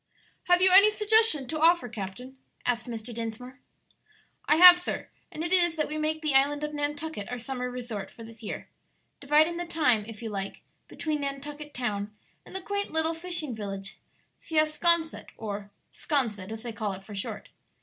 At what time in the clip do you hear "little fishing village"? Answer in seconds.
12.91-13.99